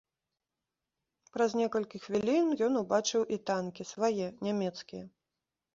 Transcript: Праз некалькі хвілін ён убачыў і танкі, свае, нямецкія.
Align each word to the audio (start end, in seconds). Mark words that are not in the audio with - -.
Праз 1.35 1.51
некалькі 1.61 1.97
хвілін 2.07 2.45
ён 2.69 2.73
убачыў 2.83 3.21
і 3.37 3.41
танкі, 3.53 3.83
свае, 3.95 4.27
нямецкія. 4.51 5.03